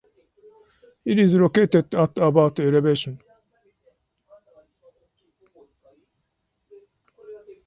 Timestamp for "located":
1.35-1.93